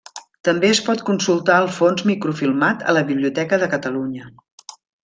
[0.47, 4.35] També es pot consultar el fons microfilmat a la Biblioteca de Catalunya.